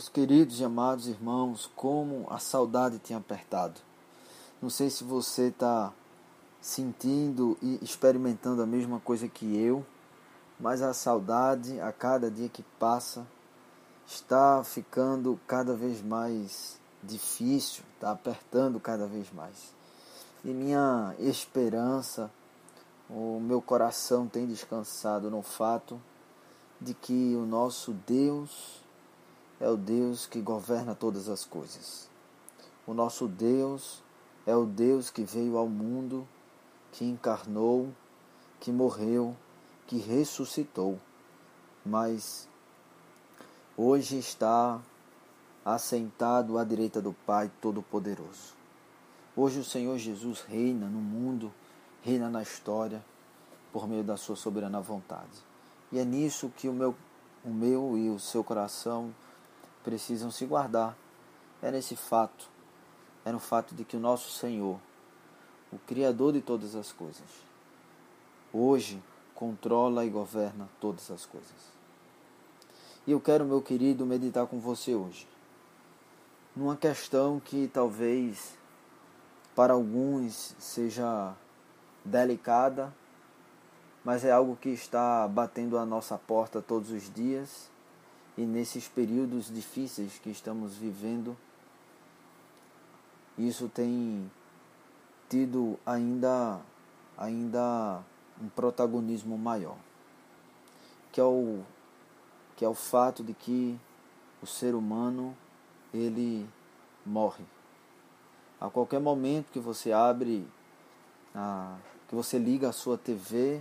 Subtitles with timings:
[0.00, 3.78] Meus queridos e amados irmãos, como a saudade tem apertado.
[4.62, 5.92] Não sei se você está
[6.58, 9.84] sentindo e experimentando a mesma coisa que eu,
[10.58, 13.26] mas a saudade, a cada dia que passa,
[14.06, 19.74] está ficando cada vez mais difícil, está apertando cada vez mais.
[20.42, 22.30] E minha esperança,
[23.10, 26.00] o meu coração tem descansado no fato
[26.80, 28.80] de que o nosso Deus
[29.60, 32.08] é o Deus que governa todas as coisas.
[32.86, 34.02] O nosso Deus
[34.46, 36.26] é o Deus que veio ao mundo,
[36.92, 37.90] que encarnou,
[38.58, 39.36] que morreu,
[39.86, 40.98] que ressuscitou,
[41.84, 42.48] mas
[43.76, 44.80] hoje está
[45.64, 48.54] assentado à direita do Pai Todo-Poderoso.
[49.36, 51.52] Hoje o Senhor Jesus reina no mundo,
[52.02, 53.04] reina na história,
[53.72, 55.44] por meio da sua soberana vontade.
[55.92, 56.94] E é nisso que o meu,
[57.44, 59.14] o meu e o seu coração
[59.84, 60.96] precisam se guardar.
[61.62, 62.48] É nesse fato,
[63.24, 64.78] é no fato de que o nosso Senhor,
[65.72, 67.28] o Criador de todas as coisas,
[68.52, 69.02] hoje
[69.34, 71.70] controla e governa todas as coisas.
[73.06, 75.26] E eu quero, meu querido, meditar com você hoje
[76.54, 78.58] numa questão que talvez
[79.54, 81.34] para alguns seja
[82.04, 82.92] delicada,
[84.04, 87.70] mas é algo que está batendo a nossa porta todos os dias
[88.36, 91.36] e nesses períodos difíceis que estamos vivendo,
[93.36, 94.30] isso tem
[95.28, 96.60] tido ainda,
[97.16, 98.02] ainda
[98.40, 99.76] um protagonismo maior,
[101.12, 101.62] que é o,
[102.56, 103.78] que é o fato de que
[104.42, 105.36] o ser humano
[105.92, 106.48] ele
[107.04, 107.44] morre.
[108.60, 110.46] A qualquer momento que você abre,
[111.34, 111.76] a,
[112.08, 113.60] que você liga a sua TV,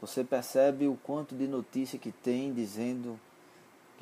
[0.00, 3.18] você percebe o quanto de notícia que tem dizendo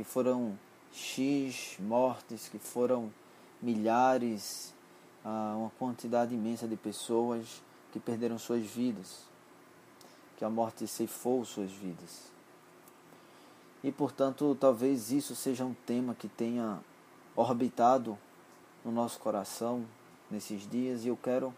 [0.00, 0.58] que foram
[0.94, 3.12] X mortes, que foram
[3.60, 4.72] milhares,
[5.22, 7.62] ah, uma quantidade imensa de pessoas
[7.92, 9.24] que perderam suas vidas,
[10.38, 12.32] que a morte ceifou suas vidas.
[13.84, 16.80] E portanto, talvez isso seja um tema que tenha
[17.36, 18.16] orbitado
[18.82, 19.84] no nosso coração
[20.30, 21.52] nesses dias e eu quero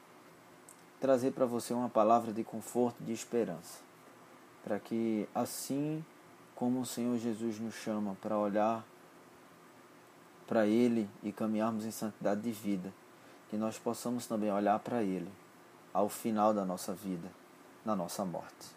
[1.01, 3.79] trazer para você uma palavra de conforto de esperança,
[4.65, 6.05] para que assim
[6.62, 8.87] como o Senhor Jesus nos chama para olhar
[10.47, 12.95] para Ele e caminharmos em santidade de vida,
[13.50, 15.28] que nós possamos também olhar para Ele
[15.93, 17.28] ao final da nossa vida,
[17.84, 18.69] na nossa morte.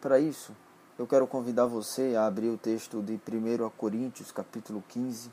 [0.00, 0.56] Para isso,
[0.98, 5.30] eu quero convidar você a abrir o texto de 1 Coríntios, capítulo 15.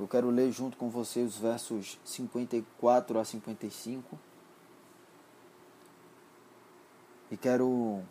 [0.00, 4.18] Eu quero ler junto com você os versos 54 a 55.
[7.30, 8.02] E quero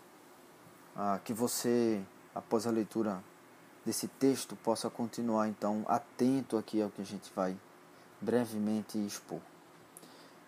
[0.96, 2.02] ah, que você,
[2.34, 3.24] após a leitura
[3.86, 7.58] desse texto, possa continuar então atento aqui ao que a gente vai
[8.20, 9.40] brevemente expor.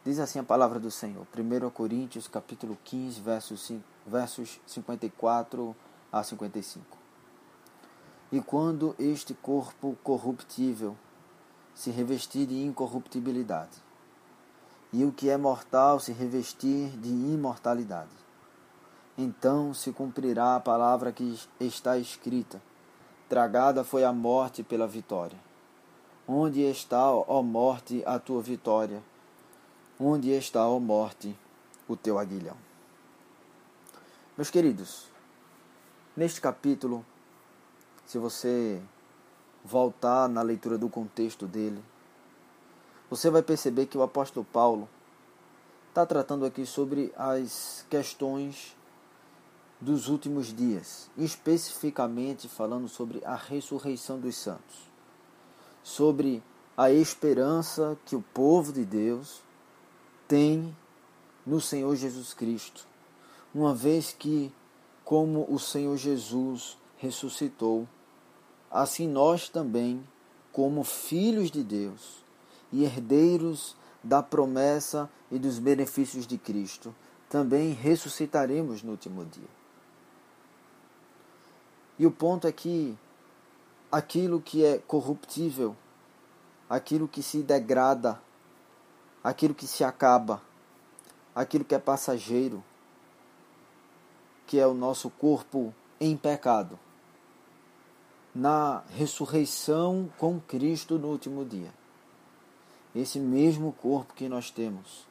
[0.06, 3.72] Diz assim a palavra do Senhor, 1 Coríntios capítulo 15, versos,
[4.06, 5.76] versos 54
[6.12, 6.98] a 55.
[8.32, 10.98] E quando este corpo corruptível
[11.74, 13.82] se revestir de incorruptibilidade,
[14.92, 18.23] e o que é mortal se revestir de imortalidade,
[19.18, 22.62] então se cumprirá a palavra que está escrita:
[23.30, 25.38] Tragada foi a morte pela vitória.
[26.28, 29.04] Onde está, ó morte, a tua vitória?
[30.00, 31.38] Onde está, ó morte,
[31.88, 32.58] o teu aguilhão?
[34.38, 35.10] Meus queridos,
[36.16, 37.06] neste capítulo,
[38.06, 38.82] se você
[39.64, 41.84] voltar na leitura do contexto dele,
[43.10, 44.90] você vai perceber que o apóstolo Paulo
[45.90, 48.76] está tratando aqui sobre as questões
[49.84, 54.78] dos últimos dias, especificamente falando sobre a ressurreição dos santos,
[55.84, 56.42] sobre
[56.78, 59.42] a esperança que o povo de Deus
[60.26, 60.76] tem
[61.46, 62.88] no Senhor Jesus Cristo,
[63.54, 64.52] uma vez que,
[65.04, 67.86] como o Senhor Jesus ressuscitou,
[68.72, 70.02] assim nós também,
[70.54, 72.24] como filhos de Deus
[72.72, 76.96] e herdeiros da promessa e dos benefícios de Cristo,
[77.30, 79.63] também ressuscitaremos no último dia.
[82.04, 82.98] E o ponto é que
[83.90, 85.74] aquilo que é corruptível,
[86.70, 88.22] aquilo que se degrada,
[89.24, 90.42] aquilo que se acaba,
[91.34, 92.62] aquilo que é passageiro,
[94.46, 96.78] que é o nosso corpo em pecado,
[98.36, 101.74] na ressurreição com Cristo no último dia.
[102.94, 105.08] Esse mesmo corpo que nós temos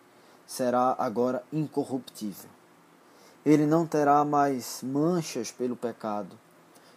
[0.47, 2.51] será agora incorruptível.
[3.47, 6.39] Ele não terá mais manchas pelo pecado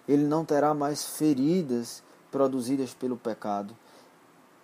[0.07, 3.75] ele não terá mais feridas produzidas pelo pecado.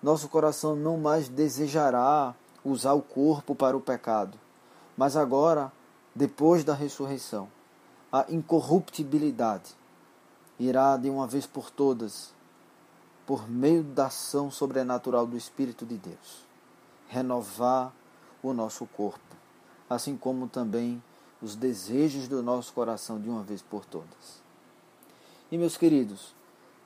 [0.01, 4.37] Nosso coração não mais desejará usar o corpo para o pecado,
[4.97, 5.71] mas agora,
[6.13, 7.47] depois da ressurreição,
[8.11, 9.75] a incorruptibilidade
[10.59, 12.33] irá de uma vez por todas,
[13.25, 16.45] por meio da ação sobrenatural do Espírito de Deus,
[17.07, 17.93] renovar
[18.43, 19.35] o nosso corpo,
[19.89, 21.01] assim como também
[21.41, 24.41] os desejos do nosso coração de uma vez por todas.
[25.51, 26.33] E meus queridos,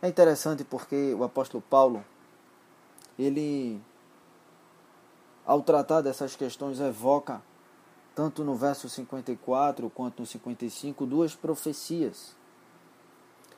[0.01, 2.03] é interessante porque o apóstolo Paulo,
[3.17, 3.79] ele,
[5.45, 7.43] ao tratar dessas questões, evoca,
[8.15, 12.35] tanto no verso 54 quanto no 55, duas profecias.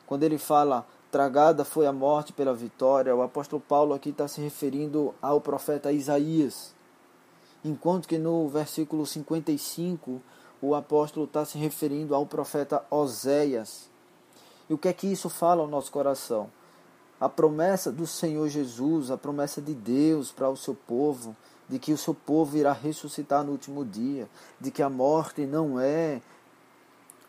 [0.06, 4.42] Quando ele fala, tragada foi a morte pela vitória, o apóstolo Paulo aqui está se
[4.42, 6.75] referindo ao profeta Isaías.
[7.63, 10.21] Enquanto que no versículo 55,
[10.62, 13.89] o apóstolo está se referindo ao profeta Oséias.
[14.69, 16.50] E o que é que isso fala ao nosso coração?
[17.19, 21.36] A promessa do Senhor Jesus, a promessa de Deus para o seu povo,
[21.68, 24.30] de que o seu povo irá ressuscitar no último dia,
[24.60, 26.22] de que a morte não é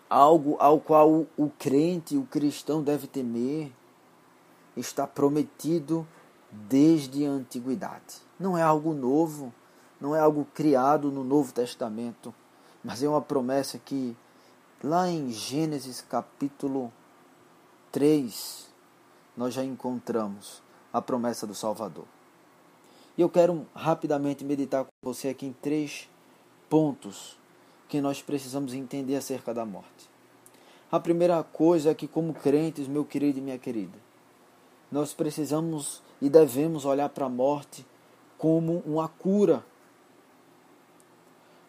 [0.08, 3.72] algo ao qual o crente, o cristão deve temer,
[4.76, 6.06] está prometido
[6.50, 8.22] desde a antiguidade.
[8.38, 9.52] Não é algo novo,
[10.00, 12.34] não é algo criado no Novo Testamento,
[12.82, 14.16] mas é uma promessa que
[14.82, 16.92] lá em Gênesis capítulo
[17.92, 18.68] 3
[19.36, 20.62] nós já encontramos
[20.92, 22.04] a promessa do Salvador.
[23.16, 26.08] E eu quero rapidamente meditar com você aqui em três
[26.68, 27.38] pontos
[27.88, 30.10] que nós precisamos entender acerca da morte.
[30.90, 33.98] A primeira coisa é que, como crentes, meu querido e minha querida,
[34.90, 37.86] nós precisamos e devemos olhar para a morte
[38.36, 39.64] como uma cura.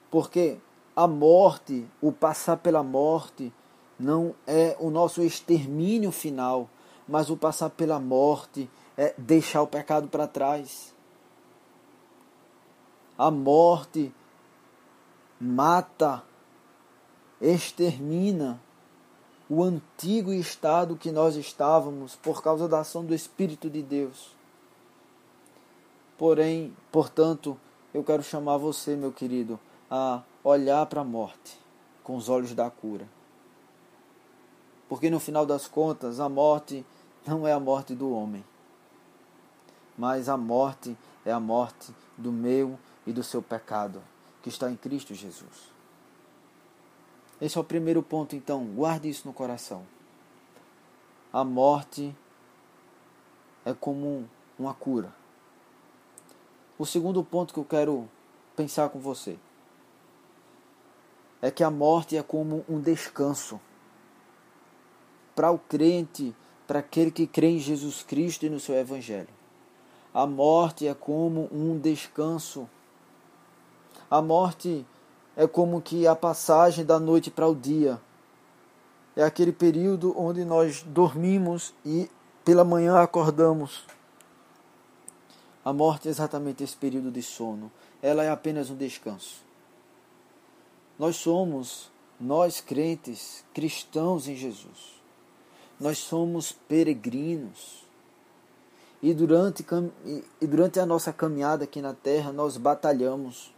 [0.10, 0.58] Porque
[0.96, 3.54] a morte, o passar pela morte,
[4.00, 6.70] não é o nosso extermínio final,
[7.08, 10.96] mas o passar pela morte é deixar o pecado para trás.
[13.18, 14.14] A morte
[15.40, 16.24] mata,
[17.42, 18.62] extermina
[19.50, 24.36] o antigo estado que nós estávamos por causa da ação do Espírito de Deus.
[26.18, 27.58] Porém, portanto,
[27.94, 29.60] eu quero chamar você, meu querido,
[29.90, 31.60] a olhar para a morte
[32.04, 33.08] com os olhos da cura.
[34.90, 36.86] Porque no final das contas, a morte
[37.26, 38.44] não é a morte do homem,
[39.98, 44.02] mas a morte é a morte do meu e do seu pecado
[44.42, 45.70] que está em Cristo Jesus.
[47.40, 49.86] Esse é o primeiro ponto, então, guarde isso no coração.
[51.32, 52.14] A morte
[53.64, 54.28] é como
[54.58, 55.14] uma cura.
[56.78, 58.10] O segundo ponto que eu quero
[58.56, 59.38] pensar com você
[61.42, 63.60] é que a morte é como um descanso.
[65.40, 66.36] Para o crente,
[66.68, 69.30] para aquele que crê em Jesus Cristo e no seu Evangelho.
[70.14, 72.68] A morte é como um descanso
[74.10, 74.86] a morte
[75.36, 78.02] é como que a passagem da noite para o dia.
[79.16, 82.10] É aquele período onde nós dormimos e
[82.44, 83.86] pela manhã acordamos.
[85.64, 87.72] A morte é exatamente esse período de sono.
[88.02, 89.44] Ela é apenas um descanso.
[90.98, 94.99] Nós somos, nós crentes, cristãos em Jesus.
[95.80, 97.86] Nós somos peregrinos.
[99.02, 99.66] E durante,
[100.42, 103.54] e durante a nossa caminhada aqui na terra, nós batalhamos.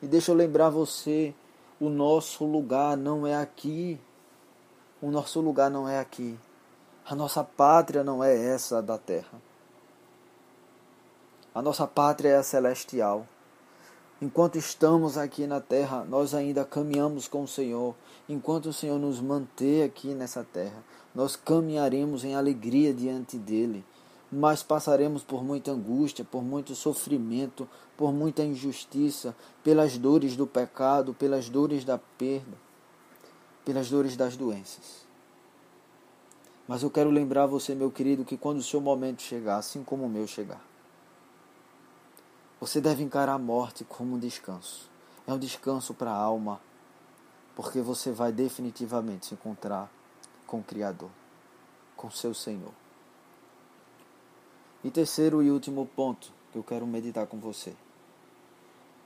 [0.00, 1.34] E deixa eu lembrar você,
[1.78, 4.00] o nosso lugar não é aqui.
[5.02, 6.38] O nosso lugar não é aqui.
[7.04, 9.40] A nossa pátria não é essa da terra.
[11.54, 13.26] A nossa pátria é a celestial.
[14.20, 17.94] Enquanto estamos aqui na terra, nós ainda caminhamos com o Senhor.
[18.28, 20.82] Enquanto o Senhor nos manter aqui nessa terra,
[21.14, 23.84] nós caminharemos em alegria diante dele
[24.30, 29.34] mas passaremos por muita angústia, por muito sofrimento, por muita injustiça,
[29.64, 32.56] pelas dores do pecado, pelas dores da perda,
[33.64, 35.06] pelas dores das doenças.
[36.66, 40.04] Mas eu quero lembrar você, meu querido, que quando o seu momento chegar, assim como
[40.04, 40.62] o meu chegar,
[42.60, 44.88] você deve encarar a morte como um descanso.
[45.26, 46.60] É um descanso para a alma,
[47.54, 49.90] porque você vai definitivamente se encontrar
[50.46, 51.10] com o Criador,
[51.96, 52.72] com seu Senhor.
[54.82, 57.74] E terceiro e último ponto que eu quero meditar com você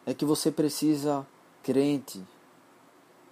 [0.04, 1.26] é que você precisa,
[1.62, 2.22] crente,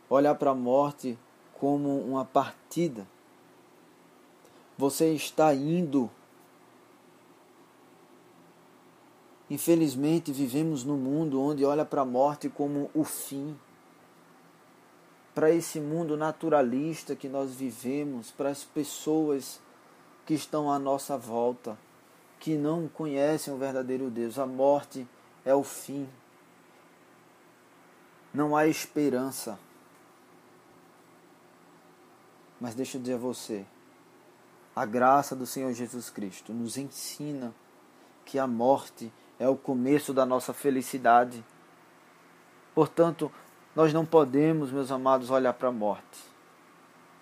[0.09, 1.19] olhar para a morte
[1.55, 3.07] como uma partida.
[4.79, 6.11] Você está indo.
[9.51, 13.59] Infelizmente, vivemos num mundo onde olha para a morte como o fim.
[15.35, 19.61] Para esse mundo naturalista que nós vivemos, para as pessoas
[20.25, 21.77] que estão à nossa volta,
[22.39, 24.39] que não conhecem o verdadeiro Deus.
[24.39, 25.07] A morte
[25.45, 26.09] é o fim.
[28.33, 29.59] Não há esperança.
[32.61, 33.65] Mas deixa eu dizer a você,
[34.77, 37.53] a graça do Senhor Jesus Cristo nos ensina
[38.25, 41.45] que a morte é o começo da nossa felicidade.
[42.75, 43.31] Portanto,
[43.75, 46.31] nós não podemos, meus amados, olhar para a morte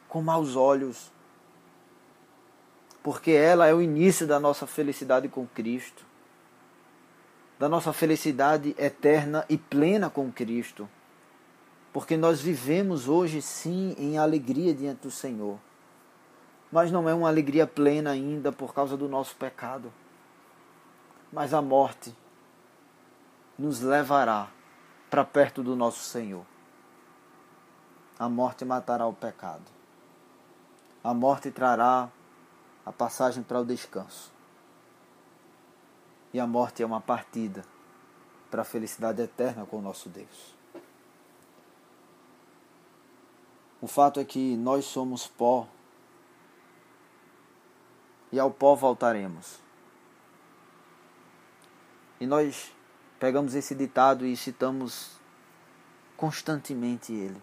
[0.09, 1.13] com maus olhos,
[3.03, 6.05] porque ela é o início da nossa felicidade com Cristo,
[7.59, 10.89] da nossa felicidade eterna e plena com Cristo,
[11.93, 15.59] porque nós vivemos hoje sim em alegria diante do Senhor,
[16.73, 19.93] mas não é uma alegria plena ainda por causa do nosso pecado,
[21.33, 22.15] mas a morte
[23.59, 24.49] nos levará
[25.11, 26.45] para perto do nosso Senhor.
[28.19, 29.65] A morte matará o pecado.
[31.03, 32.09] A morte trará
[32.85, 34.33] a passagem para o descanso.
[36.33, 37.65] E a morte é uma partida
[38.51, 40.55] para a felicidade eterna com o nosso Deus.
[43.81, 45.69] O fato é que nós somos pó
[48.33, 49.68] e ao pó voltaremos.
[52.21, 52.73] E nós
[53.19, 55.19] pegamos esse ditado e citamos
[56.17, 57.41] constantemente ele.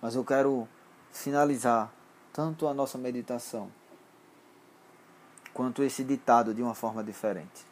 [0.00, 0.68] Mas eu quero
[1.10, 1.92] finalizar
[2.32, 3.70] tanto a nossa meditação
[5.52, 7.66] quanto esse ditado de uma forma diferente.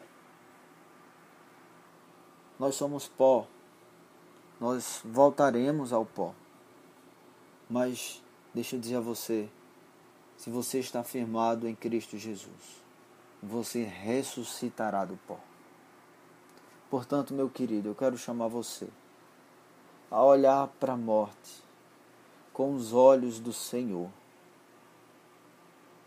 [2.59, 3.47] Nós somos pó,
[4.59, 6.33] nós voltaremos ao pó.
[7.69, 8.21] Mas
[8.53, 9.49] deixa eu dizer a você,
[10.35, 12.83] se você está firmado em Cristo Jesus,
[13.41, 15.39] você ressuscitará do pó.
[16.89, 18.87] Portanto, meu querido, eu quero chamar você
[20.09, 21.63] a olhar para a morte
[22.53, 24.09] com os olhos do Senhor.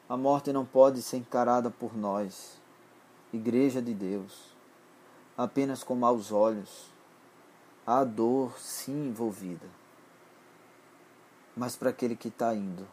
[0.09, 2.59] A morte não pode ser encarada por nós,
[3.33, 4.57] Igreja de Deus,
[5.37, 6.87] apenas com maus olhos.
[7.87, 9.69] Há dor, sim, envolvida.
[11.57, 12.89] Mas para aquele que está indo,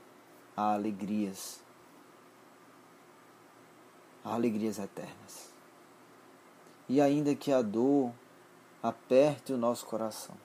[0.55, 1.59] há alegrias.
[4.23, 5.56] Há alegrias eternas.
[6.89, 8.11] E ainda que a dor
[8.81, 10.35] aperte o nosso coração,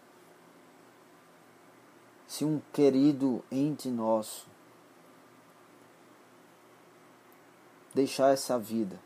[2.27, 4.47] se um querido ente nosso
[7.95, 8.99] deixar essa vida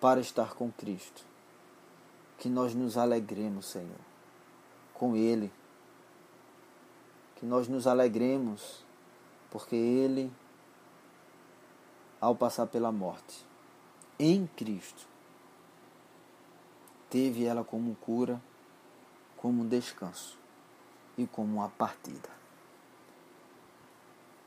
[0.00, 1.24] para estar com Cristo,
[2.38, 4.00] que nós nos alegremos, Senhor,
[4.92, 5.50] com Ele,
[7.36, 8.84] que nós nos alegremos,
[9.50, 10.30] porque Ele,
[12.20, 13.46] ao passar pela morte,
[14.18, 15.13] em Cristo,
[17.14, 18.42] teve ela como cura,
[19.36, 20.36] como descanso
[21.16, 22.28] e como uma partida.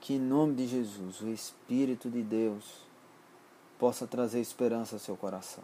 [0.02, 2.86] Que em nome de Jesus, o Espírito de Deus
[3.80, 5.64] possa trazer esperança ao seu coração.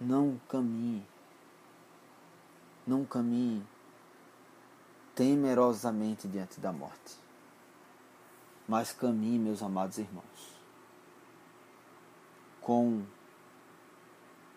[0.00, 1.04] Não caminhe,
[2.86, 3.66] não caminhe
[5.12, 7.16] temerosamente diante da morte,
[8.68, 10.54] mas caminhe, meus amados irmãos,
[12.60, 13.02] com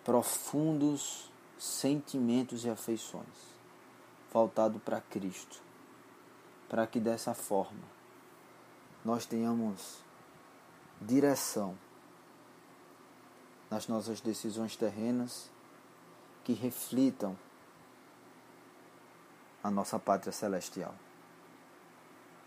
[0.03, 3.25] profundos sentimentos e afeições,
[4.33, 5.61] voltado para Cristo,
[6.67, 7.83] para que dessa forma
[9.03, 9.99] nós tenhamos
[10.99, 11.77] direção
[13.69, 15.49] nas nossas decisões terrenas
[16.43, 17.37] que reflitam
[19.63, 20.93] a nossa pátria celestial.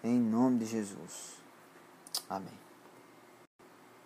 [0.02, 1.34] Em nome de Jesus.
[2.28, 2.58] Amém.